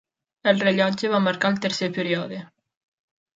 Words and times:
El 0.51 0.61
rellotge 0.67 1.11
va 1.11 1.19
marcar 1.25 1.51
el 1.55 1.59
tercer 1.67 1.91
període. 1.99 2.41